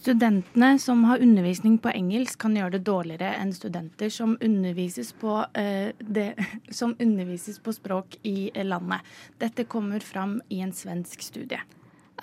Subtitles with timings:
[0.00, 5.34] Studentene som har undervisning på engelsk, kan gjøre det dårligere enn studenter som undervises på,
[5.54, 6.30] eh, det,
[6.78, 9.04] som undervises på språk i landet.
[9.38, 11.60] Dette kommer fram i en svensk studie.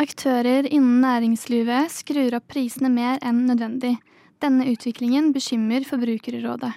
[0.02, 3.96] Aktører innen næringslivet skrur opp prisene mer enn nødvendig.
[4.42, 6.74] Denne utviklingen bekymrer Forbrukerrådet.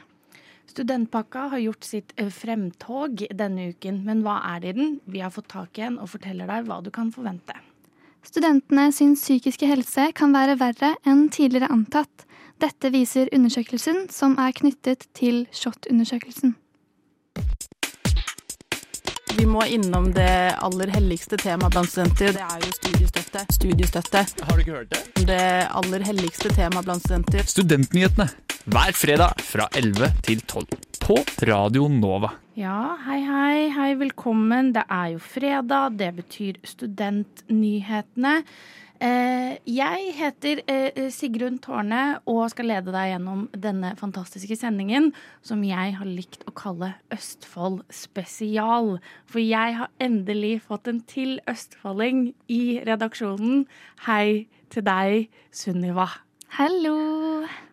[0.68, 4.94] Studentpakka har gjort sitt eh, fremtog denne uken, men hva er det i den?
[5.08, 7.56] Vi har fått tak i en og forteller deg hva du kan forvente.
[8.26, 12.26] Studentene sin psykiske helse kan være verre enn tidligere antatt.
[12.60, 16.56] Dette viser undersøkelsen som er knyttet til SHoT-undersøkelsen.
[19.38, 22.32] Vi må innom det aller helligste temaet blant studenter.
[22.34, 23.42] Det er jo studiestøtte.
[23.54, 24.22] Studiestøtte.
[24.48, 25.26] Har du ikke hørt det?
[25.28, 25.44] Det
[25.78, 27.46] aller helligste temaet blant studenter.
[27.46, 28.26] Studentnyhetene
[28.66, 30.66] hver fredag fra 11 til 12
[31.04, 32.32] på Radio Nova.
[32.58, 34.72] Ja, hei, hei, hei, velkommen.
[34.74, 38.40] Det er jo fredag, det betyr Studentnyhetene.
[38.98, 45.12] Eh, jeg heter eh, Sigrun Tårne og skal lede deg gjennom denne fantastiske sendingen
[45.46, 48.96] som jeg har likt å kalle Østfold spesial.
[49.30, 53.68] For jeg har endelig fått en til østfolding i redaksjonen.
[54.08, 56.10] Hei til deg, Sunniva.
[56.58, 56.98] Hallo!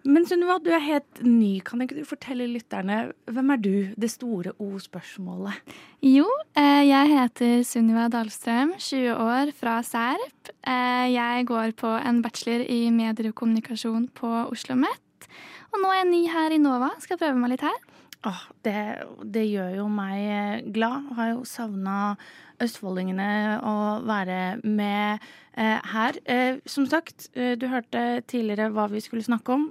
[0.06, 1.56] Men Sunniva, du er helt ny.
[1.66, 3.72] Kan ikke du fortelle lytterne hvem er du?
[3.98, 5.74] Det store O-spørsmålet.
[6.06, 10.52] Jo, eh, jeg heter Sunniva Dahlstrøm, 20 år, fra Serp.
[10.62, 15.28] Eh, jeg går på en bachelor i medier og kommunikasjon på Oslo OsloMet.
[15.74, 17.82] Og nå er jeg ny her i Nova, skal prøve meg litt her.
[18.26, 21.12] Åh, det, det gjør jo meg glad.
[21.14, 22.16] Har jo savna
[22.64, 23.76] østfoldingene å
[24.08, 25.20] være med
[25.54, 26.18] eh, her.
[26.26, 29.70] Eh, som sagt, eh, du hørte tidligere hva vi skulle snakke om.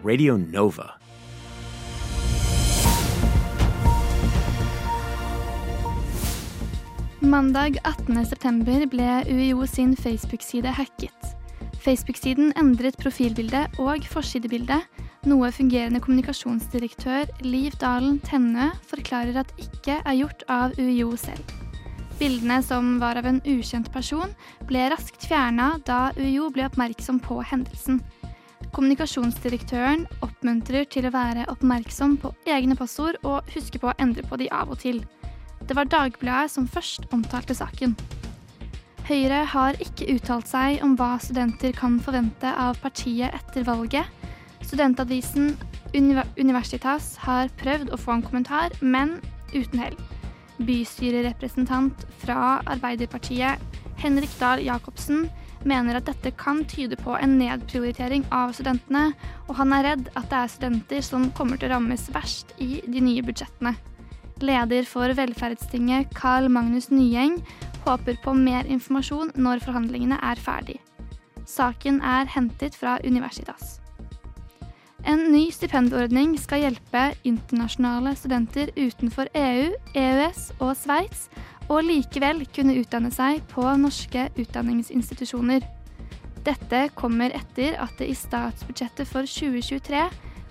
[0.00, 0.94] Radio Nova.
[7.20, 11.39] Mandag 18.9 ble UiO sin Facebook-side hacket.
[11.80, 14.84] Facebook-siden endret profilbildet og forsidebildet,
[15.28, 21.56] noe fungerende kommunikasjonsdirektør Liv Dalen Tennø forklarer at ikke er gjort av UiO selv.
[22.20, 24.34] Bildene, som var av en ukjent person,
[24.68, 28.02] ble raskt fjerna da UiO ble oppmerksom på hendelsen.
[28.76, 34.36] Kommunikasjonsdirektøren oppmuntrer til å være oppmerksom på egne passord og huske på å endre på
[34.40, 35.00] de av og til.
[35.64, 37.96] Det var Dagbladet som først omtalte saken.
[39.10, 44.06] Høyre har ikke uttalt seg om hva studenter kan forvente av partiet etter valget.
[44.62, 45.56] Studentavisen
[46.38, 49.16] Universitas har prøvd å få en kommentar, men
[49.50, 49.96] uten hell.
[50.62, 53.58] Bystyrerepresentant fra Arbeiderpartiet,
[53.98, 55.24] Henrik Dahl Jacobsen,
[55.66, 59.08] mener at dette kan tyde på en nedprioritering av studentene,
[59.48, 62.76] og han er redd at det er studenter som kommer til å rammes verst i
[62.86, 63.74] de nye budsjettene.
[64.40, 67.40] Leder for Velferdstinget, Carl Magnus Nyeng,
[67.86, 70.78] håper på mer informasjon når forhandlingene er ferdig.
[71.46, 73.78] Saken er hentet fra Universitas.
[75.08, 81.28] En ny stipendordning skal hjelpe internasjonale studenter utenfor EU, EØS og Sveits
[81.70, 85.64] og likevel kunne utdanne seg på norske utdanningsinstitusjoner.
[86.44, 90.04] Dette kommer etter at det i statsbudsjettet for 2023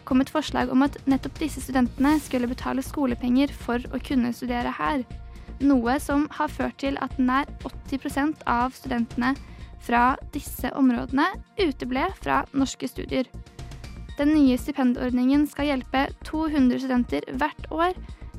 [0.10, 4.74] kom et forslag om at nettopp disse studentene skulle betale skolepenger for å kunne studere
[4.80, 5.04] her.
[5.60, 9.34] Noe som har ført til at nær 80% av studentene
[9.84, 11.26] fra disse områdene
[11.60, 13.28] uteble fra norske studier.
[14.20, 17.94] Den nye stipendordningen skal hjelpe 200 studenter hvert år,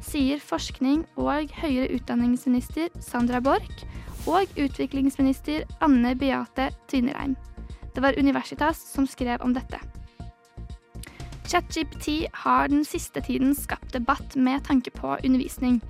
[0.04, 3.84] sier forskning- og høyere utdanningsminister Sandra Borch
[4.28, 7.36] og utviklingsminister Anne Beate Tvinnereim.
[7.94, 9.80] Det var Universitas som skrev om dette.
[11.50, 15.80] ChatGPT har den siste tiden skapt debatt med tanke på undervisning.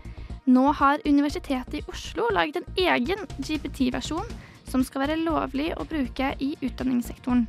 [0.46, 4.30] Nå har Universitetet i Oslo laget en egen GPT-versjon
[4.70, 7.46] som skal være lovlig å bruke i utdanningssektoren.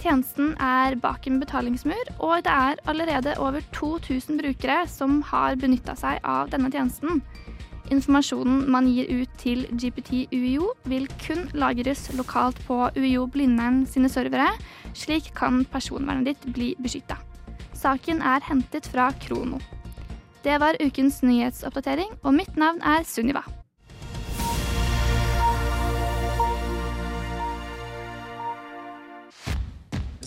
[0.00, 5.92] Tjenesten er bak en betalingsmur, og det er allerede over 2000 brukere som har benytta
[5.96, 7.20] seg av denne tjenesten.
[7.90, 14.08] Informasjonen man gir ut til GPT UiO, vil kun lagres lokalt på UiO Blindern sine
[14.08, 14.52] servere.
[14.94, 17.18] Slik kan personvernet ditt bli beskytta.
[17.74, 19.60] Saken er hentet fra Krono.
[20.40, 23.42] Det var ukens nyhetsoppdatering, og mitt navn er Sunniva.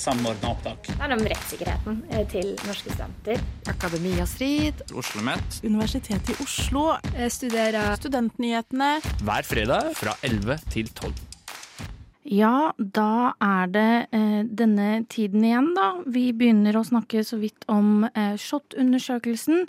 [0.03, 0.89] Samordna opptak.
[0.91, 3.41] Det er om rettssikkerheten eh, til norske studenter.
[3.71, 4.83] Akademia Strid.
[4.93, 5.61] OsloMet.
[5.63, 6.89] Universitetet i Oslo.
[7.15, 8.97] Jeg studerer Studentnyhetene.
[9.23, 11.32] Hver fredag fra 11 til 12.
[12.23, 15.89] Ja, da er det eh, denne tiden igjen, da.
[16.07, 19.65] Vi begynner å snakke så vidt om eh, SHoT-undersøkelsen.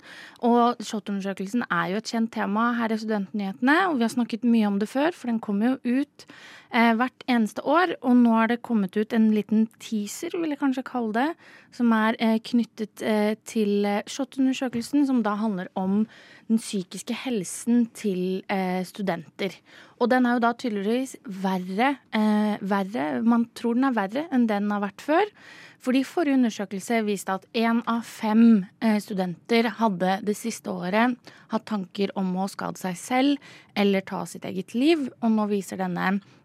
[0.47, 4.69] Og SHoT-undersøkelsen er jo et kjent tema her i Studentnyhetene, og vi har snakket mye
[4.69, 6.27] om det før, for den kom jo ut
[6.75, 7.95] hvert eneste år.
[8.03, 11.27] Og nå er det kommet ut en liten teaser, vil jeg kanskje kalle det,
[11.75, 16.03] som er eh, knyttet eh, til eh, SHoT-undersøkelsen, som da handler om
[16.49, 19.55] den psykiske helsen til eh, studenter.
[19.99, 24.47] Og den er jo da tydeligvis verre, eh, verre Man tror den er verre enn
[24.49, 25.31] den har vært før.
[25.85, 31.17] Fordi forrige undersøkelse viste at én av fem eh, studenter hadde det siste året
[31.51, 35.09] hatt tanker om å skade seg selv eller ta sitt eget liv.
[35.21, 36.44] Og nå viser denne eh, eh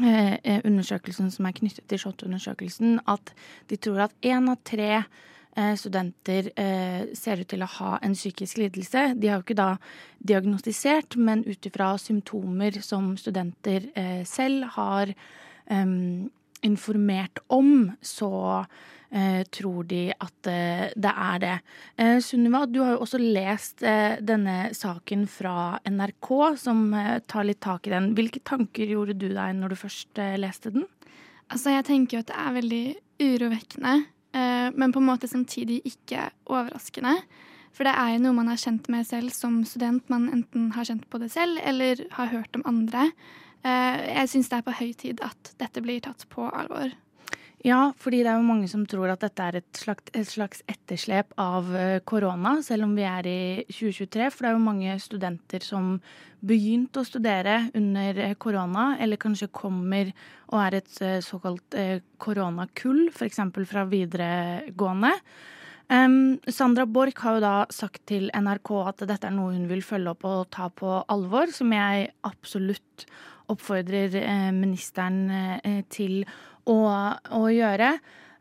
[0.00, 3.34] undersøkelsen som er knyttet til SHoT-undersøkelsen, at
[3.70, 8.16] de tror at én av tre eh, studenter eh, ser ut til å ha en
[8.16, 9.10] psykisk lidelse.
[9.16, 9.70] De har jo ikke da
[10.18, 15.14] diagnostisert, men ut ifra symptomer som studenter eh, selv har
[15.70, 16.30] em,
[16.66, 18.30] informert om, så
[19.10, 21.56] eh, tror de at eh, det er det.
[21.96, 26.30] Eh, Sunniva, du har jo også lest eh, denne saken fra NRK,
[26.60, 28.12] som eh, tar litt tak i den.
[28.18, 30.86] Hvilke tanker gjorde du deg når du først eh, leste den?
[31.50, 32.84] Altså, jeg tenker jo at det er veldig
[33.20, 33.94] urovekkende,
[34.78, 37.16] men på en måte samtidig ikke overraskende.
[37.74, 40.04] For det er jo noe man har kjent med selv som student.
[40.12, 43.08] Man enten har kjent på det selv eller har hørt om andre.
[43.60, 46.92] Eh, jeg syns det er på høy tid at dette blir tatt på alvor.
[47.60, 50.62] Ja, fordi det er jo mange som tror at dette er et slags, et slags
[50.70, 54.30] etterslep av eh, korona, selv om vi er i 2023.
[54.32, 55.92] For det er jo mange studenter som
[56.40, 60.14] begynte å studere under eh, korona, eller kanskje kommer
[60.48, 61.76] og er et såkalt
[62.18, 63.44] koronakull, f.eks.
[63.68, 65.12] fra videregående.
[65.90, 69.82] Um, Sandra Borch har jo da sagt til NRK at dette er noe hun vil
[69.82, 73.08] følge opp og ta på alvor, som jeg absolutt
[73.50, 76.22] oppfordrer eh, ministeren eh, til
[76.68, 76.78] å,
[77.36, 77.92] å gjøre.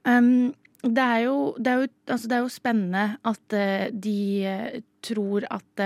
[0.06, 5.48] Det, er jo, det, er jo, altså det er jo spennende at eh, de tror
[5.52, 5.86] at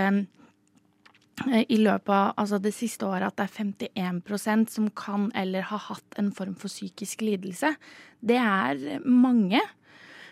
[1.44, 5.82] i løpet av altså det siste året at det er 51% som kan eller har
[5.88, 7.72] hatt en form for psykisk lidelse.
[8.22, 9.58] Det er mange.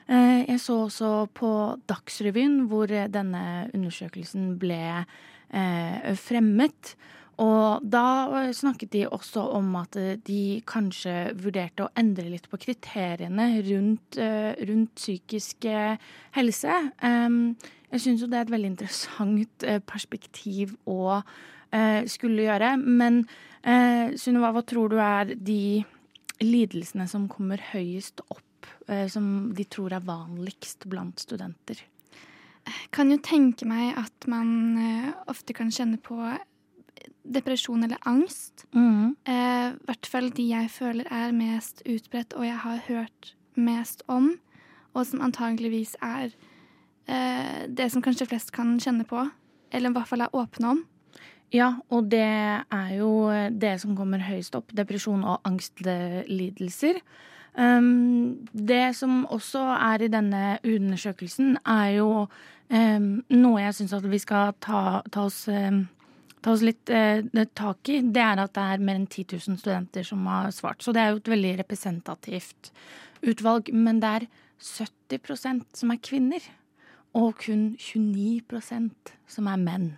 [0.07, 1.51] Jeg så også på
[1.91, 3.43] Dagsrevyen hvor denne
[3.75, 5.03] undersøkelsen ble
[6.23, 6.95] fremmet.
[7.41, 9.97] Og da snakket de også om at
[10.27, 15.97] de kanskje vurderte å endre litt på kriteriene rundt, eh, rundt psykisk eh,
[16.37, 16.77] helse.
[17.93, 22.77] Jeg syns jo det er et veldig interessant eh, perspektiv å eh, skulle gjøre.
[22.81, 23.25] Men
[23.61, 25.83] eh, Sunniva, hva tror du er de
[26.43, 31.85] lidelsene som kommer høyest opp, eh, som de tror er vanligst blant studenter?
[32.63, 36.17] Jeg Kan jo tenke meg at man eh, ofte kan kjenne på
[37.25, 38.67] depresjon eller angst.
[38.75, 44.03] Eh, I hvert fall de jeg føler er mest utbredt og jeg har hørt mest
[44.09, 44.33] om,
[44.95, 46.33] og som antageligvis er
[47.07, 49.27] eh, det som kanskje flest kan kjenne på,
[49.73, 50.83] eller i hvert fall er åpne om.
[51.53, 54.73] Ja, og det er jo det som kommer høyest opp.
[54.73, 57.03] Depresjon og angstlidelser.
[57.53, 62.09] Um, det som også er i denne undersøkelsen, er jo
[62.73, 65.85] um, noe jeg syns at vi skal ta, ta, oss, um,
[66.43, 67.23] ta oss litt eh,
[67.55, 68.01] tak i.
[68.03, 70.83] Det er at det er mer enn 10 000 studenter som har svart.
[70.83, 72.73] Så det er jo et veldig representativt
[73.23, 73.71] utvalg.
[73.73, 74.29] Men det er
[74.63, 76.47] 70% som er kvinner.
[77.19, 79.91] Og kun 29% som er menn.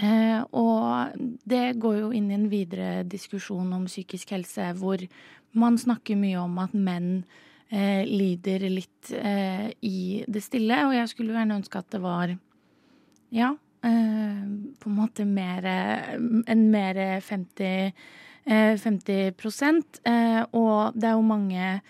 [0.00, 1.12] Eh, og
[1.48, 5.02] det går jo inn i en videre diskusjon om psykisk helse, hvor
[5.52, 7.10] man snakker mye om at menn
[7.68, 10.78] eh, lider litt eh, i det stille.
[10.88, 12.32] Og jeg skulle gjerne ønske at det var
[13.30, 17.92] ja, eh, på en måte mer En mer 50,
[18.44, 19.32] eh, 50
[20.04, 21.80] eh, Og det er jo mange,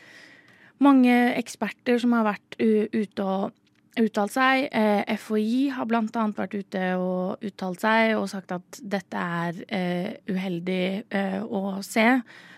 [0.78, 3.50] mange eksperter som har vært ute og
[3.99, 4.68] uttalt seg.
[4.70, 10.12] Eh, FHI har annet vært ute og uttalt seg og sagt at dette er eh,
[10.30, 12.06] uheldig eh, å se.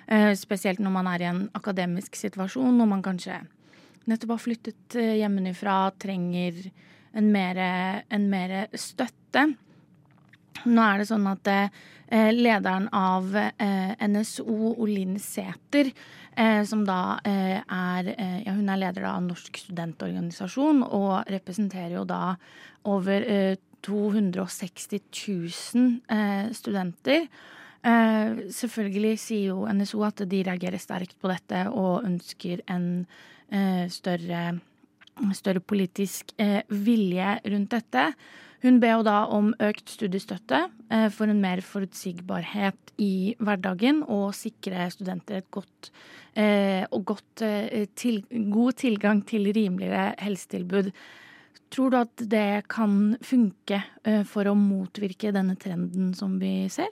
[0.07, 3.41] Eh, spesielt når man er i en akademisk situasjon når man kanskje
[4.11, 6.59] nettopp har flyttet eh, hjemmefra, trenger
[7.14, 7.59] en mer,
[8.09, 9.47] en mer støtte.
[10.69, 11.49] Nå er det sånn at
[12.12, 15.90] eh, lederen av eh, NSO, Olin Sæther,
[16.37, 21.97] eh, som da eh, er eh, Ja, hun er leder av Norsk studentorganisasjon og representerer
[21.99, 22.37] jo da
[22.90, 27.26] over eh, 260 000 eh, studenter.
[27.83, 33.07] Eh, selvfølgelig sier jo NSO at de reagerer sterkt på dette og ønsker en
[33.92, 34.54] større,
[35.37, 38.12] større politisk eh, vilje rundt dette.
[38.62, 44.33] Hun ber jo da om økt studiestøtte eh, for en mer forutsigbarhet i hverdagen og
[44.38, 45.90] sikre studenter et godt
[46.38, 47.45] eh, og godt,
[47.99, 50.92] til, god tilgang til rimeligere helsetilbud.
[51.73, 53.78] Tror du at det kan funke
[54.28, 56.90] for å motvirke denne trenden som vi ser?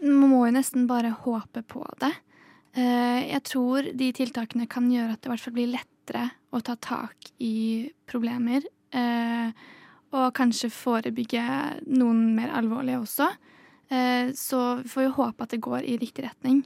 [0.00, 2.14] Man må jo nesten bare håpe på det.
[2.78, 5.74] Jeg tror de tiltakene kan gjøre at det i hvert fall blir
[6.08, 8.62] lettere å ta tak i problemer.
[8.92, 9.52] Eh,
[10.12, 11.44] og kanskje forebygge
[11.86, 13.28] noen mer alvorlige også.
[13.90, 16.64] Eh, så vi får jo håpe at det går i riktig retning.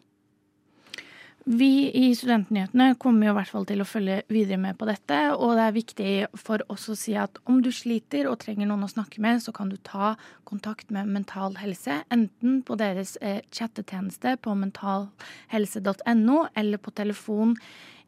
[1.42, 5.16] Vi i Studentnyhetene kommer jo i hvert fall til å følge videre med på dette.
[5.34, 8.87] Og det er viktig for oss å si at om du sliter og trenger noen
[8.87, 10.14] å snakke med, så kan du ta
[10.46, 12.04] kontakt med Mental Helse.
[12.14, 17.56] Enten på deres eh, chattetjeneste på mentalhelse.no eller på telefon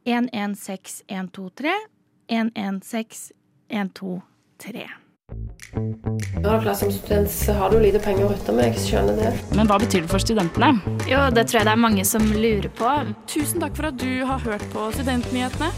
[0.05, 1.73] 116123
[2.29, 4.89] 116123.
[6.43, 9.33] Ja, klart Som student så har du lite penger å rutte med, jeg skjønner det.
[9.57, 10.75] Men hva betyr det for studentene?
[11.09, 12.91] Jo, det tror jeg det er mange som lurer på.
[13.31, 15.71] Tusen takk for at du har hørt på Studentnyhetene.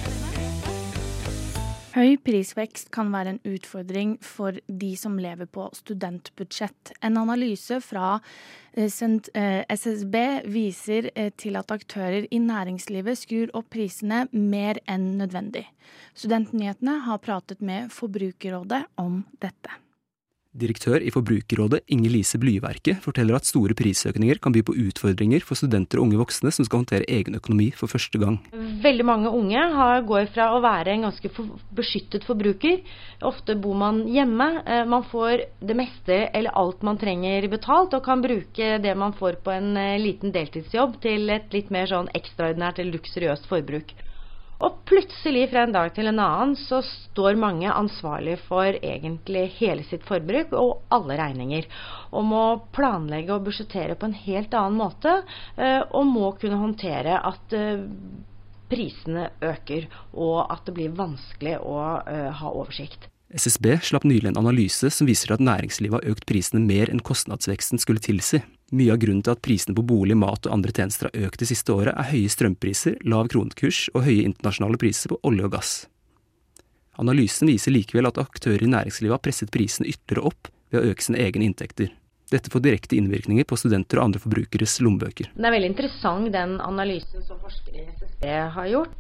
[1.97, 6.91] Høy prisvekst kan være en utfordring for de som lever på studentbudsjett.
[7.01, 8.19] En analyse fra
[8.77, 10.19] eh, SSB
[10.53, 15.65] viser eh, til at aktører i næringslivet skrur opp prisene mer enn nødvendig.
[16.13, 19.86] Studentnyhetene har pratet med Forbrukerrådet om dette.
[20.57, 25.59] Direktør i Forbrukerrådet Inger Lise Blyverke forteller at store prisøkninger kan by på utfordringer for
[25.59, 28.39] studenter og unge voksne som skal håndtere egen økonomi for første gang.
[28.85, 29.67] Veldig mange unge
[30.09, 31.31] går fra å være en ganske
[31.77, 32.81] beskyttet forbruker.
[33.29, 34.49] Ofte bor man hjemme.
[34.65, 39.15] Eh, man får det meste eller alt man trenger betalt, og kan bruke det man
[39.17, 43.93] får på en eh, liten deltidsjobb til et litt mer sånn ekstraordinært eller luksuriøst forbruk.
[44.65, 49.85] Og plutselig fra en dag til en annen så står mange ansvarlig for egentlig hele
[49.85, 51.67] sitt forbruk og alle regninger.
[52.17, 52.45] Og må
[52.77, 55.19] planlegge og budsjettere på en helt annen måte.
[55.61, 57.85] Eh, og må kunne håndtere at eh,
[58.71, 63.11] prisene øker og at det blir vanskelig å eh, ha oversikt.
[63.35, 67.81] SSB slapp nylig en analyse som viser at næringslivet har økt prisene mer enn kostnadsveksten
[67.83, 68.39] skulle tilsi.
[68.71, 71.49] Mye av grunnen til at prisene på bolig, mat og andre tjenester har økt det
[71.51, 75.73] siste året, er høye strømpriser, lav kronekurs og høye internasjonale priser på olje og gass.
[77.03, 81.07] Analysen viser likevel at aktører i næringslivet har presset prisene ytterligere opp ved å øke
[81.09, 81.91] sine egne inntekter.
[82.31, 85.33] Dette får direkte innvirkninger på studenter og andre forbrukeres lommebøker.
[85.35, 88.97] Det er veldig interessant den analysen som forskere i SSB har gjort.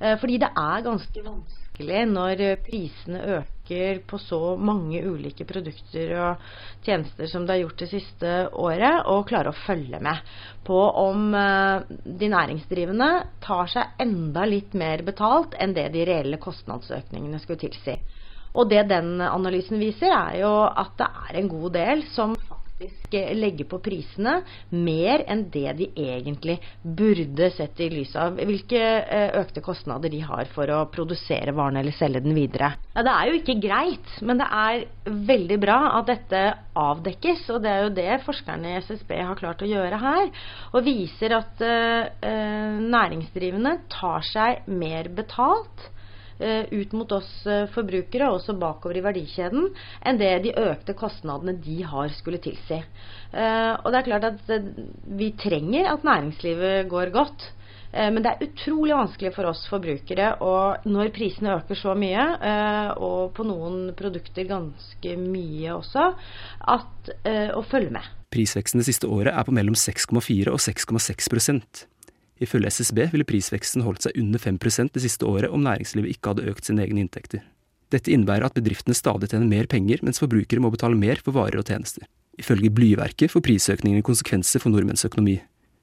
[0.00, 3.57] Eh, fordi det er ganske vanskelig når prisene øker
[4.06, 6.46] på så mange ulike produkter og
[6.86, 10.22] tjenester som det har gjort det siste året, og klare å følge med
[10.66, 13.10] på om eh, de næringsdrivende
[13.44, 17.98] tar seg enda litt mer betalt enn det de reelle kostnadsøkningene skulle tilsi.
[18.58, 22.34] Og det den analysen viser, er jo at det er en god del som
[22.78, 28.38] faktisk faktisk legge på prisene mer enn det de egentlig burde sett i lys av
[28.38, 32.76] hvilke eh, økte kostnader de har for å produsere varen eller selge den videre.
[32.94, 36.44] Ja, Det er jo ikke greit, men det er veldig bra at dette
[36.78, 37.48] avdekkes.
[37.50, 40.30] Og det er jo det forskerne i SSB har klart å gjøre her.
[40.72, 45.97] Og viser at uh, næringsdrivende tar seg mer betalt Eh,
[46.70, 49.70] ut mot oss eh, forbrukere, også bakover i verdikjeden,
[50.06, 52.80] enn det de økte kostnadene de har skulle tilsi.
[53.32, 54.52] Eh, og det er klart at
[55.18, 57.52] vi trenger at næringslivet går godt.
[57.88, 62.26] Men det er utrolig vanskelig for oss forbrukere og når prisene øker så mye,
[63.00, 66.10] og på noen produkter ganske mye også,
[66.76, 67.10] at,
[67.56, 68.10] å følge med.
[68.28, 71.32] Prisveksten det siste året er på mellom 6,4 og 6,6
[72.42, 76.50] Ifølge SSB ville prisveksten holdt seg under 5% det siste året om næringslivet ikke hadde
[76.52, 77.42] økt sine egne inntekter.
[77.92, 81.60] Dette innebærer at bedriftene stadig tjener mer penger, mens forbrukere må betale mer for varer
[81.60, 82.04] og tjenester.
[82.38, 85.38] Ifølge Blyverket får prisøkningen konsekvenser for nordmenns økonomi.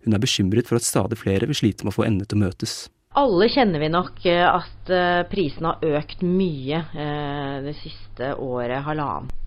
[0.06, 2.46] Hun er bekymret for at stadig flere vil slite med å få endene til å
[2.46, 2.76] møtes.
[3.16, 8.84] Alle kjenner vi nok eh, at eh, prisene har økt mye eh, det siste året,
[8.86, 9.42] halvannet.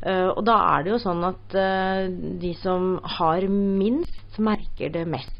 [0.00, 1.52] Og da er det jo sånn at
[2.40, 5.39] de som har minst, merker det mest.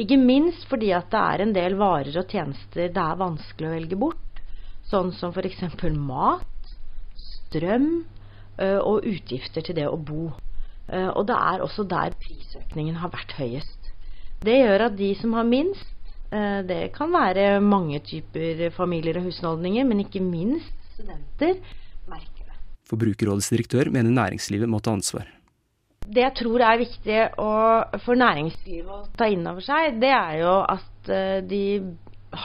[0.00, 3.74] Ikke minst fordi at det er en del varer og tjenester det er vanskelig å
[3.74, 4.42] velge bort.
[4.90, 5.62] Sånn som f.eks.
[5.96, 6.74] mat,
[7.16, 7.88] strøm
[8.58, 10.28] og utgifter til det å bo.
[10.92, 13.90] Og det er også der prisøkningen har vært høyest.
[14.44, 15.88] Det gjør at de som har minst,
[16.68, 21.56] det kan være mange typer familier og husholdninger, men ikke minst studenter,
[22.10, 22.58] merker det.
[22.90, 25.30] Forbrukerrådets direktør mener næringslivet må ta ansvar
[26.14, 27.52] det jeg tror er viktig å,
[28.04, 31.64] for næringslivet å ta inn over seg, det er jo at uh, de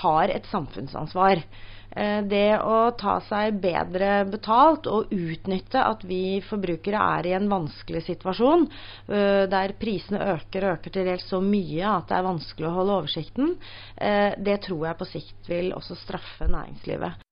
[0.03, 1.43] har et samfunnsansvar.
[1.91, 7.49] Eh, det å ta seg bedre betalt og utnytte at vi forbrukere er i en
[7.49, 8.67] vanskelig situasjon,
[9.09, 12.75] eh, der prisene øker og øker til dels så mye at det er vanskelig å
[12.75, 13.55] holde oversikten,
[13.97, 17.25] eh, det tror jeg på sikt vil også straffe næringslivet.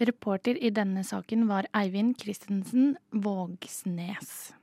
[0.00, 4.54] Reporter i denne saken var Eivind Christensen Vågsnes.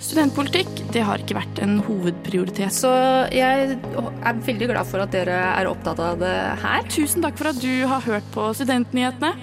[0.00, 2.72] Studentpolitikk det har ikke vært en hovedprioritet.
[2.74, 2.90] Så
[3.34, 6.86] jeg er veldig glad for at dere er opptatt av det her.
[6.92, 9.34] Tusen takk for at du har hørt på Studentnyhetene.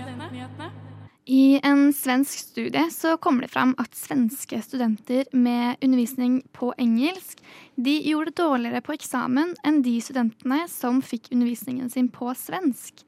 [1.29, 7.43] I en svensk studie så kommer det fram at svenske studenter med undervisning på engelsk
[7.77, 13.05] de gjorde det dårligere på eksamen enn de studentene som fikk undervisningen sin på svensk.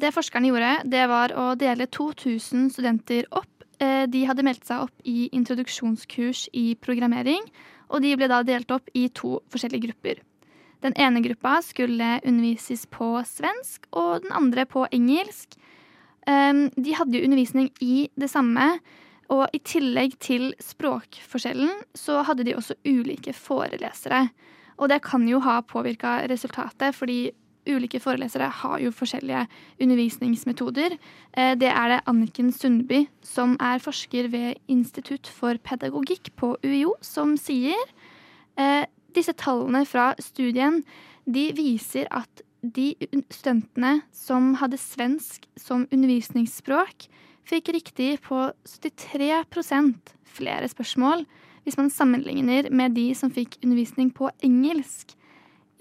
[0.00, 3.51] Det forskerne gjorde, det var å dele 2000 studenter opp
[3.82, 7.42] de hadde meldt seg opp i introduksjonskurs i programmering,
[7.90, 10.20] og de ble da delt opp i to forskjellige grupper.
[10.82, 15.54] Den ene gruppa skulle undervises på svensk, og den andre på engelsk.
[16.26, 18.78] Ehm, de hadde jo undervisning i det samme,
[19.32, 24.26] og i tillegg til språkforskjellen så hadde de også ulike forelesere.
[24.82, 27.30] Og det kan jo ha påvirka resultatet, fordi
[27.68, 29.46] ulike forelesere har jo forskjellige
[29.82, 30.96] undervisningsmetoder.
[31.36, 36.96] Eh, det er det Anniken Sundby, som er forsker ved Institutt for pedagogikk på UiO,
[37.00, 37.78] som sier.
[38.58, 40.82] Eh, disse tallene fra studien
[41.28, 42.94] de viser at de
[43.30, 47.08] studentene som hadde svensk som undervisningsspråk,
[47.42, 51.24] fikk riktig på 73% flere spørsmål
[51.62, 55.14] hvis man sammenligner med de som fikk undervisning på engelsk.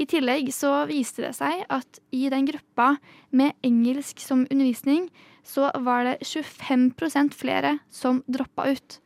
[0.01, 2.96] I tillegg så viste det seg at i den gruppa
[3.38, 5.10] med engelsk som undervisning,
[5.46, 8.98] så var det 25% flere som droppa ut.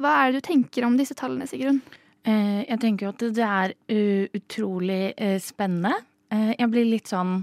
[0.00, 1.82] Hva er det du tenker om disse tallene, Sigrun?
[2.24, 3.74] Eh, jeg tenker jo at det er
[4.36, 5.94] utrolig eh, spennende.
[6.32, 7.42] Eh, jeg blir litt sånn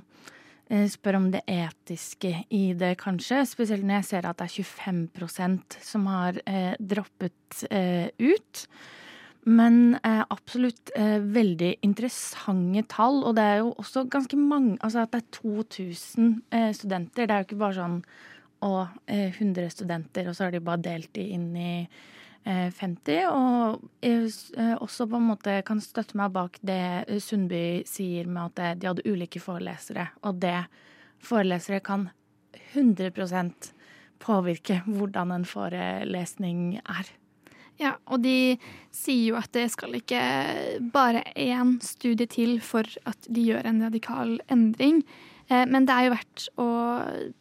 [0.68, 3.38] Spør om det etiske i det, kanskje.
[3.48, 6.42] Spesielt når jeg ser at det er 25% som har
[6.76, 7.62] droppet
[8.20, 8.64] ut.
[9.48, 13.22] Men eh, absolutt eh, veldig interessante tall.
[13.24, 17.28] Og det er jo også ganske mange Altså at det er 2000 eh, studenter.
[17.28, 18.02] Det er jo ikke bare sånn
[18.66, 18.72] å,
[19.08, 21.74] 100 eh, studenter, og så har de bare delt de inn i
[22.48, 23.12] 50.
[23.12, 28.28] Eh, og jeg eh, også på en måte kan støtte meg bak det Sundby sier
[28.28, 30.10] med at de hadde ulike forelesere.
[30.28, 30.60] Og det
[31.24, 32.10] forelesere kan
[32.74, 33.72] 100%
[34.24, 37.14] påvirke hvordan en forelesning er.
[37.78, 38.58] Ja, og de
[38.96, 40.22] sier jo at det skal ikke
[40.94, 45.04] bare én studie til for at de gjør en radikal endring.
[45.50, 46.70] Eh, men det er jo verdt å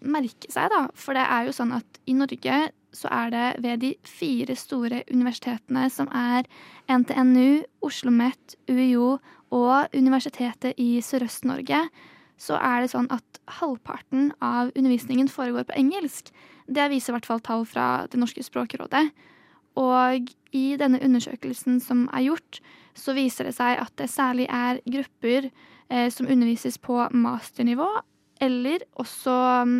[0.04, 0.86] merke seg, da.
[0.94, 2.58] For det er jo sånn at i Norge
[2.96, 6.46] så er det ved de fire store universitetene som er
[6.88, 9.16] NTNU, Oslo OsloMet, UiO
[9.54, 11.82] og Universitetet i Sørøst-Norge,
[12.40, 16.32] så er det sånn at halvparten av undervisningen foregår på engelsk.
[16.66, 19.08] Det viser i hvert fall tall fra Det norske språkrådet.
[19.76, 22.60] Og i denne undersøkelsen som er gjort,
[22.96, 27.88] så viser det seg at det særlig er grupper eh, som undervises på masternivå,
[28.40, 29.78] eller også um,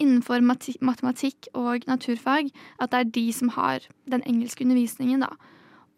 [0.00, 5.32] innenfor matematikk og naturfag, at det er de som har den engelske undervisningen, da.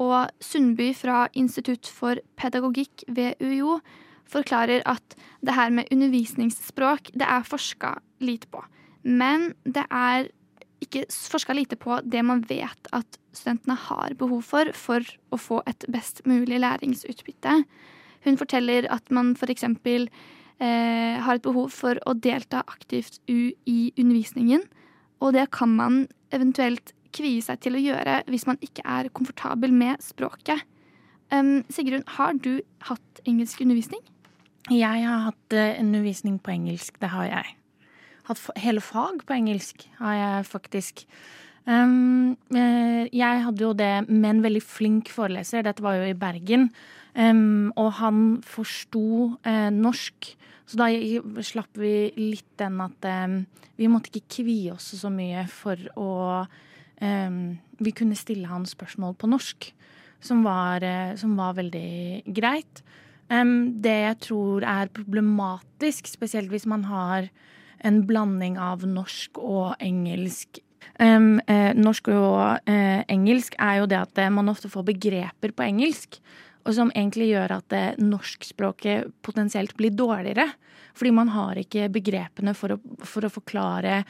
[0.01, 3.81] Og Sundby fra Institutt for pedagogikk ved UiO
[4.31, 8.63] forklarer at det her med undervisningsspråk, det er forska lite på.
[9.03, 10.31] Men det er
[10.81, 15.61] ikke forska lite på det man vet at studentene har behov for for å få
[15.71, 17.63] et best mulig læringsutbytte.
[18.27, 19.65] Hun forteller at man f.eks.
[20.61, 24.67] Eh, har et behov for å delta aktivt i undervisningen.
[25.21, 29.73] Og det kan man eventuelt kvie seg til å gjøre hvis man ikke er komfortabel
[29.73, 30.61] med språket.
[31.31, 34.03] Um, Sigrun, har du hatt engelsk undervisning?
[34.71, 37.57] Jeg har hatt uh, undervisning på engelsk, det har jeg
[38.29, 41.05] hatt hele fag på engelsk, har jeg faktisk.
[41.69, 45.65] Um, jeg hadde jo det med en veldig flink foreleser.
[45.67, 46.71] Dette var jo i Bergen.
[47.15, 50.33] Um, og han forsto uh, norsk.
[50.71, 50.87] Så da
[51.43, 53.41] slapp vi litt den at um,
[53.81, 56.11] vi måtte ikke kvie oss så mye for å
[57.01, 59.71] Vi kunne stille han spørsmål på norsk,
[60.21, 62.83] som var, uh, som var veldig greit.
[63.31, 67.31] det jeg tror er problematisk, spesielt hvis man har
[67.85, 70.61] en blanding av norsk og engelsk.
[71.01, 75.55] Um, eh, norsk og eh, engelsk er jo det at eh, man ofte får begreper
[75.57, 76.21] på engelsk.
[76.69, 80.51] Og som egentlig gjør at eh, norskspråket potensielt blir dårligere.
[80.97, 84.03] Fordi man har ikke begrepene for å, for å forklare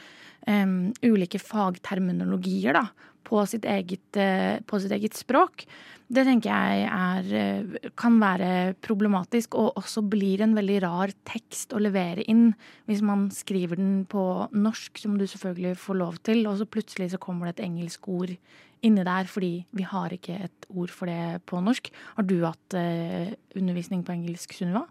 [1.05, 2.87] ulike fagterminologier da,
[3.27, 5.65] på sitt eget, eh, på sitt eget språk.
[6.11, 11.71] Det tenker jeg er, eh, kan være problematisk, og også blir en veldig rar tekst
[11.71, 12.53] å levere inn
[12.87, 17.11] hvis man skriver den på norsk, som du selvfølgelig får lov til, og så plutselig
[17.11, 18.35] så kommer det et engelsk ord
[18.83, 21.91] inni der fordi vi har ikke et ord for det på norsk.
[22.17, 24.87] Har du hatt eh, undervisning på engelsk, Sunniva?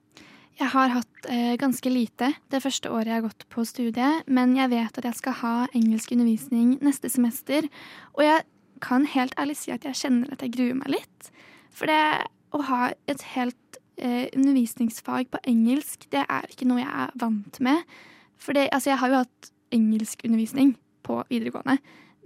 [0.59, 4.57] Jeg har hatt eh, ganske lite det første året jeg har gått på studiet, men
[4.59, 7.69] jeg vet at jeg skal ha engelsk undervisning neste semester,
[8.17, 8.45] og jeg
[8.85, 11.31] kan helt ærlig si at jeg kjenner at jeg gruer meg litt.
[11.73, 16.93] For det å ha et helt eh, undervisningsfag på engelsk, det er ikke noe jeg
[17.07, 17.97] er vant med.
[18.41, 20.75] For det, altså, jeg har jo hatt engelskundervisning
[21.07, 21.79] på videregående,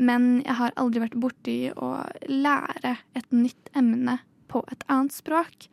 [0.02, 1.90] men jeg har aldri vært borti å
[2.30, 4.18] lære et nytt emne
[4.50, 5.68] på et annet språk.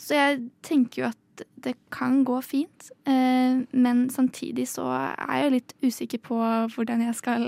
[0.00, 1.20] Så jeg tenker jo at
[1.64, 6.38] det kan gå fint, eh, men samtidig så er jeg litt usikker på
[6.74, 7.46] hvordan jeg skal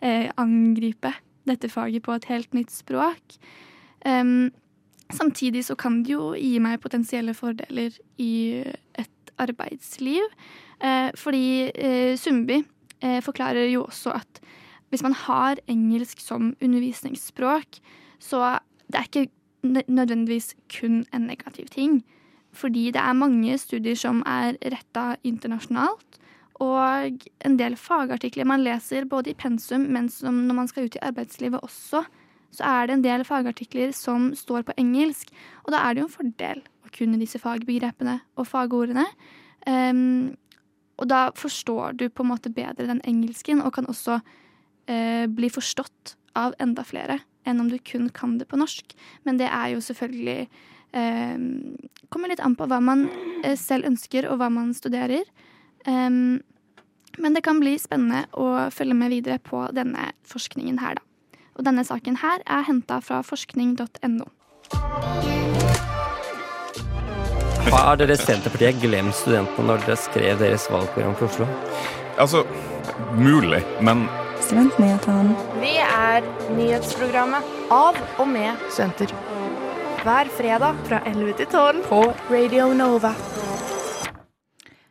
[0.00, 1.12] eh, angripe
[1.48, 3.40] dette faget på et helt nytt språk.
[5.10, 8.62] Samtidig så kan det jo gi meg potensielle fordeler i
[8.98, 10.22] et arbeidsliv.
[10.80, 14.40] Uh, fordi uh, forklarer jo også at
[14.90, 17.78] hvis man har engelsk som undervisningsspråk,
[18.18, 18.58] så
[18.90, 19.30] det er ikke
[19.88, 22.02] nødvendigvis kun en negativ ting.
[22.56, 26.18] Fordi det er mange studier som er retta internasjonalt,
[26.60, 30.98] og en del fagartikler man leser både i pensum, men som når man skal ut
[30.98, 32.02] i arbeidslivet også,
[32.52, 35.30] så er det en del fagartikler som står på engelsk.
[35.64, 39.06] Og da er det jo en fordel å kunne disse fagbegrepene og fagordene.
[39.64, 40.34] Um,
[41.00, 45.52] og da forstår du på en måte bedre den engelsken, og kan også uh, bli
[45.52, 48.92] forstått av enda flere enn om du kun kan det på norsk.
[49.24, 50.50] Men det er jo selvfølgelig
[50.92, 53.06] Kommer litt an på hva man
[53.44, 55.28] uh, selv ønsker, og hva man studerer.
[55.86, 56.40] Um,
[57.18, 61.06] men det kan bli spennende å følge med videre på denne forskningen her, da.
[61.58, 64.28] Og denne saken her er henta fra forskning.no.
[67.70, 71.48] Har dere Senterpartiet glemt studentene når dere skrev deres valgprogram for Oslo?
[72.20, 72.42] Altså,
[73.18, 74.06] mulig, men
[74.40, 75.36] Studentnyhetene.
[75.60, 76.24] Vi er
[76.56, 79.12] nyhetsprogrammet av og med studenter.
[80.00, 81.96] Hver fredag fra 11 til 12 på
[82.30, 83.10] Radio Nova.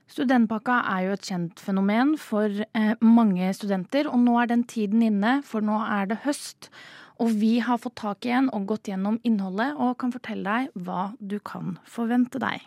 [0.05, 5.01] Studentpakka er jo et kjent fenomen for eh, mange studenter, og nå er den tiden
[5.01, 6.69] inne, for nå er det høst.
[7.17, 10.85] Og vi har fått tak i en og gått gjennom innholdet og kan fortelle deg
[10.85, 12.61] hva du kan forvente deg.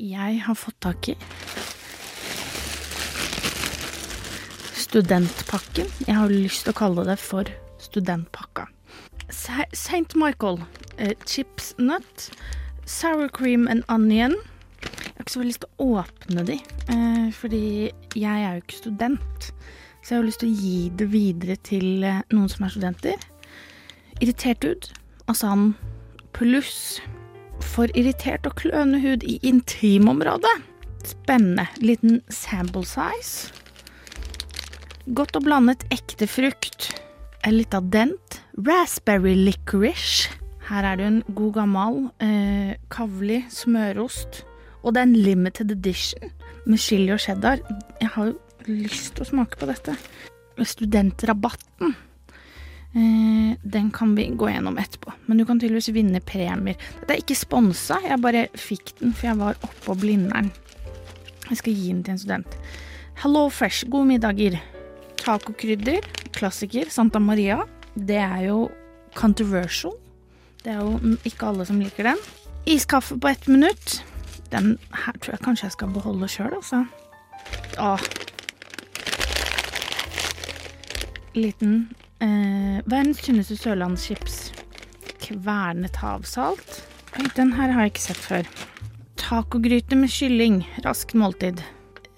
[0.00, 1.18] Jeg har fått tak i
[4.80, 5.92] studentpakken.
[6.08, 7.52] Jeg har lyst til å kalle det for
[7.84, 8.70] studentpakka.
[9.28, 10.14] St.
[10.14, 10.60] Michael,
[10.98, 12.30] eh, chips nut,
[12.84, 14.36] sour cream and onion.
[14.82, 16.58] Jeg har ikke så veldig lyst til å åpne de,
[16.92, 19.50] eh, fordi jeg er jo ikke student.
[20.02, 23.18] Så jeg har lyst til å gi det videre til eh, noen som er studenter.
[24.20, 24.90] Irritert hud,
[25.26, 25.74] han
[26.32, 27.00] pluss
[27.60, 30.62] for irritert og kløende hud i intimområdet.
[31.04, 31.66] Spennende.
[31.80, 33.52] Liten sample size.
[35.14, 36.92] Godt og blandet ekte frukt.
[37.46, 38.40] En lita dent.
[38.58, 40.32] Raspberry licorice.
[40.66, 44.40] Her er det en god gammel eh, kavli smørost.
[44.82, 46.32] Og det er en limited edition
[46.66, 47.62] med chili og cheddar.
[48.00, 48.34] Jeg har jo
[48.66, 49.94] lyst til å smake på dette.
[50.58, 51.94] Studentrabatten.
[52.96, 55.14] Eh, den kan vi gå gjennom etterpå.
[55.30, 56.74] Men du kan tydeligvis vinne premier.
[56.98, 60.50] Dette er ikke sponsa, jeg bare fikk den for jeg var oppå Blindern.
[61.46, 62.62] Jeg skal gi den til en student.
[63.22, 64.58] Hello Fresh, gode middager.
[65.26, 66.86] Tacokrydder, klassiker.
[66.90, 67.64] Santa Maria.
[67.94, 68.68] Det er jo
[69.16, 69.96] controversial.
[70.62, 72.20] Det er jo ikke alle som liker den.
[72.66, 74.04] Iskaffe på ett minutt.
[74.52, 76.84] Den her tror jeg kanskje jeg skal beholde sjøl, altså.
[77.82, 78.04] Åh.
[81.34, 81.88] Liten
[82.22, 84.52] eh, Verdens tynneste sørlandschips.
[85.24, 86.84] Kvernet havsalt.
[87.18, 88.52] Oi, den her har jeg ikke sett før.
[89.18, 90.62] Tacogryte med kylling.
[90.86, 91.64] Raskt måltid.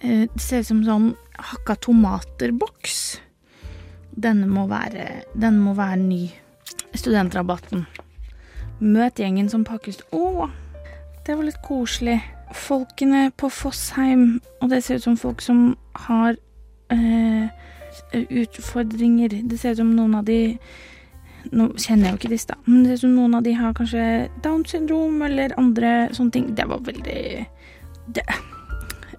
[0.02, 2.98] Eh, det ser ut som sånn hakka tomater-boks.
[4.18, 6.22] Denne må være Denne må være ny.
[6.94, 7.86] Studentrabatten.
[8.80, 10.48] Møt gjengen som pakkes Å!
[11.26, 12.18] Det var litt koselig.
[12.56, 15.74] Folkene på Fossheim, og det ser ut som folk som
[16.06, 16.38] har
[16.88, 17.50] eh,
[18.14, 19.42] utfordringer.
[19.50, 20.58] Det ser ut som noen av de
[21.54, 23.52] Nå kjenner jeg jo ikke disse, da, men det ser ut som noen av de
[23.56, 24.02] har kanskje
[24.44, 26.48] Downs syndrom eller andre sånne ting.
[26.58, 27.20] Det var veldig
[28.16, 28.24] det.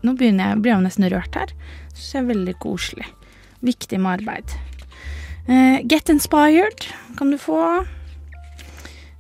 [0.04, 1.54] Nå jeg, blir jeg nesten rørt her.
[1.94, 3.08] Syns jeg er veldig koselig.
[3.66, 4.56] Viktig med arbeid.
[5.50, 6.86] Eh, get inspired
[7.18, 7.86] kan du få.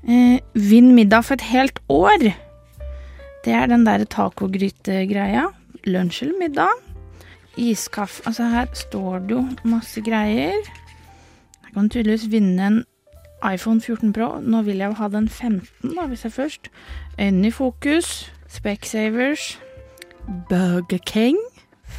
[0.07, 2.29] Eh, Vinn middag for et helt år.
[3.43, 5.49] Det er den der tacogrytegreia.
[5.87, 6.85] Lunsj eller middag.
[7.57, 10.59] Iskaffe Altså, her står det jo masse greier.
[11.65, 12.83] Jeg kan tydeligvis vinne en
[13.43, 14.39] iPhone 14 Pro.
[14.39, 16.69] Nå vil jeg jo ha den 15, da, hvis jeg først.
[17.19, 18.31] Øynene i fokus.
[18.47, 19.59] Specsavers.
[20.49, 21.39] Burger King.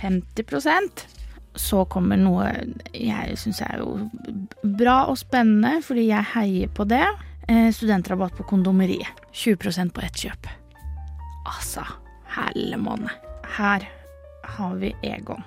[0.01, 1.07] 50%
[1.59, 2.47] Så kommer noe
[2.95, 3.97] jeg syns er jo
[4.63, 7.05] bra og spennende, fordi jeg heier på det.
[7.51, 9.11] Eh, studentrabatt på kondomeriet.
[9.35, 10.51] 20% på ett kjøp.
[11.51, 11.83] Altså,
[12.37, 13.11] helle måned.
[13.57, 13.89] Her
[14.57, 15.43] har vi Egon.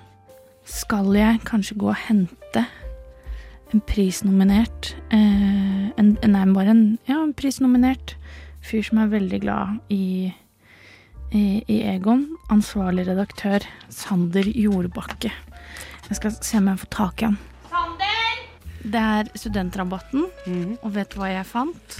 [0.64, 2.66] Skal jeg kanskje gå og hente
[3.72, 8.14] en prisnominert eh, en, Nei, bare en, ja, en prisnominert
[8.64, 10.32] fyr som er veldig glad i,
[11.34, 12.26] i, Egon.
[12.52, 15.32] Ansvarlig redaktør Sander Jordbakke.
[16.08, 17.38] Jeg skal se om jeg får tak i han.
[18.84, 20.26] Det er studentrabatten,
[20.84, 21.94] og vet du hva jeg fant?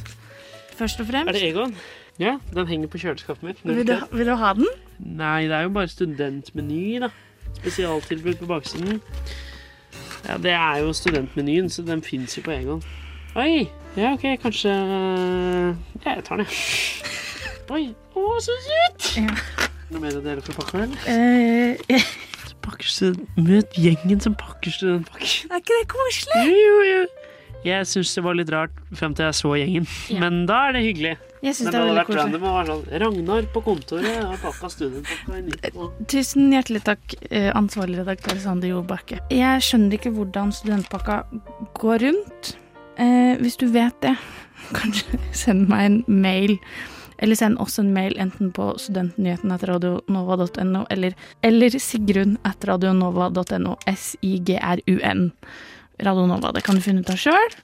[0.77, 1.73] Først og fremst Er det Egon?
[2.20, 3.62] Ja, den henger på kjøleskapet mitt.
[3.64, 4.68] Vil du, vil du ha den?
[5.01, 7.09] Nei, det er jo bare studentmeny, da.
[7.57, 9.01] Spesialtilbud på baksiden.
[10.29, 12.85] Ja, det er jo studentmenyen, så den fins jo på Egon.
[13.35, 13.64] Oi!
[13.97, 17.23] Ja, OK, kanskje Ja, jeg tar den, jeg.
[17.72, 17.94] Oi.
[18.14, 19.07] Å, så søt!
[19.92, 20.98] Noe mer å dele fra pakka, eller?
[21.09, 22.05] Eh,
[23.44, 25.50] Møt gjengen som pakker studentpakken.
[25.53, 26.44] er ikke det koselig?
[26.48, 27.03] Jo, jo, jo.
[27.64, 30.18] Jeg syns det var litt rart frem til jeg så gjengen, Ja.
[30.20, 31.12] men da er det hyggelig.
[31.44, 32.24] Jeg synes Men det er hadde veldig vært koselig.
[32.24, 35.88] random å være sånn Ragnar på kontoret har pakka studentpakka.
[36.12, 39.20] Tusen hjertelig takk, eh, ansvarlig redaktør Sander Jordbakke.
[39.33, 41.18] Jeg skjønner ikke hvordan studentpakka
[41.81, 42.55] går rundt.
[42.96, 44.16] Eh, hvis du vet det,
[44.79, 46.59] kanskje send meg en mail.
[47.18, 53.77] Eller send oss en mail enten på studentnyheten.radionova.no eller, eller sigrun.radionova.no.
[53.87, 55.31] S-I-G-R-U-N.
[55.98, 56.53] Radionova.
[56.53, 57.55] Det kan du finne ut av sjøl.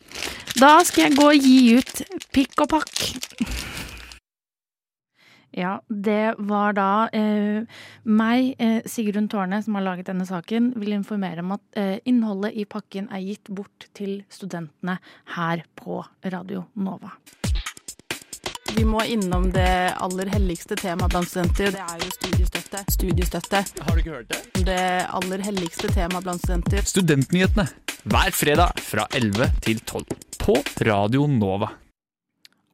[0.61, 2.03] Da skal jeg gå og gi ut
[2.35, 3.07] pikk og pakk.
[5.51, 7.67] Ja, det var da eh,
[8.07, 12.55] meg, eh, Sigrun Tårne, som har laget denne saken, vil informere om at eh, innholdet
[12.55, 15.01] i pakken er gitt bort til studentene
[15.35, 17.17] her på Radio Nova.
[18.77, 21.73] Vi må innom det aller helligste temaet blant studenter.
[21.75, 22.83] Det er jo studiestøtte.
[22.95, 23.61] Studiestøtte.
[23.83, 24.65] Har du ikke hørt det?
[24.69, 24.85] Det
[25.19, 26.87] aller helligste temaet blant studenter.
[26.87, 27.67] Studentnyhetene.
[28.11, 30.05] Hver fredag fra 11 til 12
[30.41, 30.57] på
[30.87, 31.73] Radio Nova.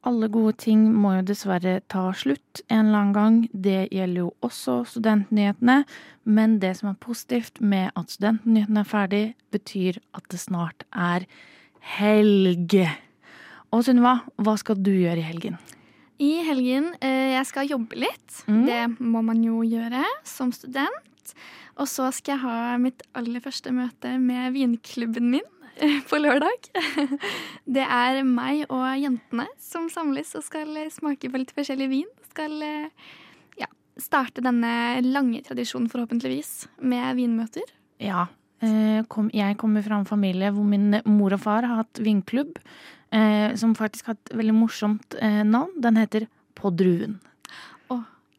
[0.07, 3.39] Alle gode ting må jo dessverre ta slutt en eller annen gang.
[3.51, 5.81] Det gjelder jo også studentnyhetene.
[6.23, 11.27] Men det som er positivt med at studentnyhetene er ferdig, betyr at det snart er
[11.97, 12.77] helg.
[13.75, 15.59] Og Sunniva, hva skal du gjøre i helgen?
[16.22, 18.38] I helgen eh, jeg skal jobbe litt.
[18.48, 18.62] Mm.
[18.68, 21.35] Det må man jo gjøre som student.
[21.76, 25.44] Og så skal jeg ha mitt aller første møte med vinklubben min
[25.76, 26.70] eh, på lørdag.
[27.76, 32.09] Det er meg og jentene som samles og skal eh, smake på litt forskjellig vin.
[32.33, 32.64] Skal
[33.61, 33.68] ja,
[34.00, 34.72] starte denne
[35.05, 37.76] lange tradisjonen, forhåpentligvis, med vinmøter.
[38.00, 38.29] Ja.
[39.12, 42.57] Kom, jeg kommer fra en familie hvor min mor og far har hatt vinklubb,
[43.12, 45.73] eh, som faktisk har et veldig morsomt eh, navn.
[45.83, 47.19] Den heter På druen.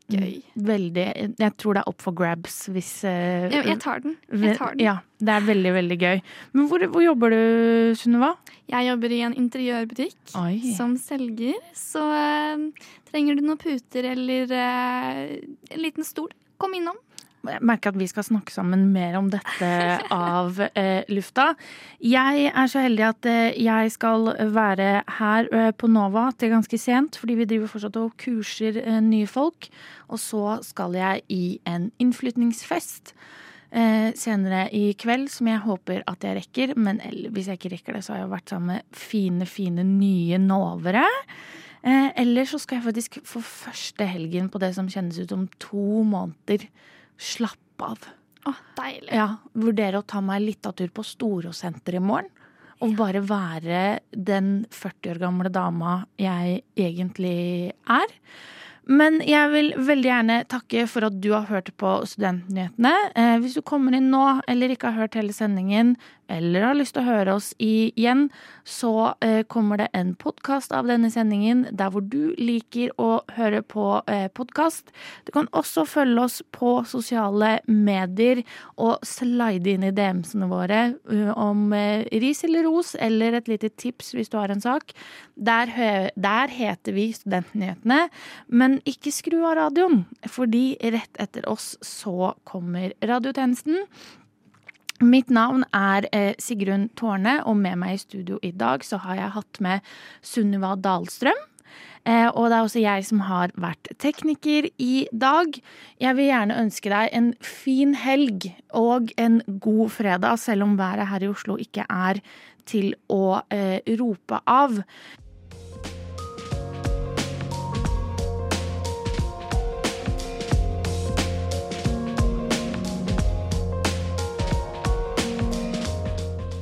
[0.08, 0.38] Gøy.
[0.56, 4.15] Veldig Jeg tror det er up for grabs hvis eh, Jeg, jeg tar den.
[4.32, 4.84] Jeg tar den.
[4.86, 6.21] Ja, det er veldig, veldig gøy.
[6.56, 7.41] Men hvor, hvor jobber du,
[7.99, 8.30] Sunniva?
[8.71, 10.62] Jeg jobber i en interiørbutikk Oi.
[10.77, 11.60] som selger.
[11.75, 15.36] Så eh, trenger du noen puter eller eh,
[15.75, 16.95] en liten stol, kom innom.
[17.51, 19.69] Jeg merker at vi skal snakke sammen mer om dette
[20.13, 21.51] av eh, lufta.
[22.03, 26.79] Jeg er så heldig at eh, jeg skal være her eh, på Nova til ganske
[26.81, 29.69] sent, fordi vi driver fortsatt og kurser eh, nye folk.
[30.12, 33.13] Og så skal jeg i en innflytningsfest
[33.71, 36.75] eh, senere i kveld, som jeg håper at jeg rekker.
[36.79, 39.88] Men eller, hvis jeg ikke rekker det, så har jeg vært sammen med fine, fine
[39.88, 41.05] nye novere.
[41.88, 45.47] Eh, eller så skal jeg faktisk for første helgen på det som kjennes ut om
[45.62, 46.67] to måneder
[47.17, 48.08] slappe av.
[48.47, 49.12] Å, deilig.
[49.13, 52.30] Ja, Vurdere å ta meg en av tur på Storosenteret i morgen.
[52.86, 53.82] Og bare være
[54.13, 58.13] den 40 år gamle dama jeg egentlig er.
[58.88, 62.93] Men jeg vil veldig gjerne takke for at du har hørt på Studentnyhetene.
[63.19, 65.95] Eh, hvis du kommer inn nå, eller ikke har hørt hele sendingen,
[66.28, 68.28] eller har lyst til å høre oss igjen,
[68.67, 73.62] så eh, kommer det en podkast av denne sendingen der hvor du liker å høre
[73.63, 74.91] på eh, podkast.
[75.28, 78.43] Du kan også følge oss på sosiale medier
[78.76, 83.71] og slide inn i DM-ene våre uh, om eh, ris eller ros, eller et lite
[83.80, 84.91] tips hvis du har en sak.
[85.36, 85.71] Der,
[86.17, 88.08] der heter vi Studentnyhetene,
[88.47, 93.85] men ikke skru av radioen, fordi rett etter oss så kommer radiotjenesten.
[95.05, 99.19] Mitt navn er eh, Sigrun Tårne, og med meg i studio i dag så har
[99.19, 99.93] jeg hatt med
[100.25, 101.37] Sunniva Dahlstrøm.
[102.07, 105.59] Eh, og det er også jeg som har vært tekniker i dag.
[106.01, 111.11] Jeg vil gjerne ønske deg en fin helg og en god fredag, selv om været
[111.11, 112.21] her i Oslo ikke er
[112.67, 114.79] til å eh, rope av.